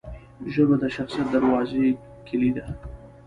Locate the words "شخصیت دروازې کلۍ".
0.95-2.51